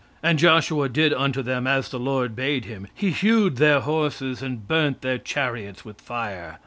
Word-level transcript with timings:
"And 0.23 0.39
Joshua 0.39 0.89
did 0.89 1.13
unto 1.13 1.43
them 1.43 1.67
as 1.67 1.89
the 1.89 1.99
Lord 1.99 2.35
bade 2.35 2.65
him; 2.65 2.87
he 2.95 3.11
houghed 3.11 3.57
their 3.57 3.81
horses, 3.81 4.41
and 4.41 4.67
burnt 4.67 5.01
their 5.03 5.19
chariots 5.19 5.85
with 5.85 6.01
fire. 6.01 6.57